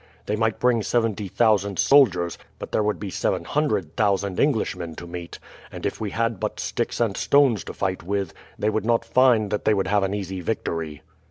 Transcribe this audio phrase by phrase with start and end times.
[0.25, 5.05] They might bring seventy thousand soldiers, but there would be seven hundred thousand Englishmen to
[5.05, 5.37] meet;
[5.71, 9.51] and if we had but sticks and stones to fight with, they would not find
[9.51, 11.03] that they would have an easy victory."